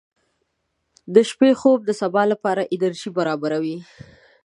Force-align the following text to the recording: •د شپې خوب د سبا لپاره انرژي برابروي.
•د 1.13 1.15
شپې 1.29 1.51
خوب 1.59 1.79
د 1.85 1.91
سبا 2.01 2.23
لپاره 2.31 2.69
انرژي 2.75 3.09
برابروي. 3.17 3.77